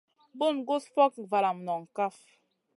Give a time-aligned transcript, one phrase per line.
[0.39, 2.15] Bun gus fokŋa valam noŋ kaf.